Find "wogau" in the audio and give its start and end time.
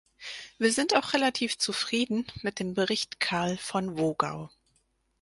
3.99-4.49